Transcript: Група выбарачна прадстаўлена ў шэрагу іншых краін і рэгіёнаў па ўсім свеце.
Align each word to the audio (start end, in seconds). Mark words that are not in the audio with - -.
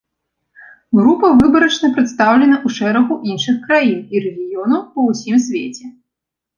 Група 0.99 1.27
выбарачна 1.41 1.87
прадстаўлена 1.99 2.55
ў 2.65 2.79
шэрагу 2.79 3.13
іншых 3.35 3.63
краін 3.69 4.01
і 4.15 4.27
рэгіёнаў 4.27 4.81
па 4.93 4.99
ўсім 5.13 5.35
свеце. 5.49 5.85